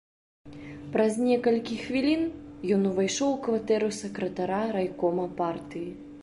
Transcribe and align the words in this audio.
Праз 0.93 1.13
некалькі 1.25 1.77
хвілін 1.83 2.23
ён 2.77 2.87
увайшоў 2.93 3.29
у 3.37 3.39
кватэру 3.49 3.91
сакратара 4.01 4.63
райкома 4.79 5.29
партыі. 5.45 5.87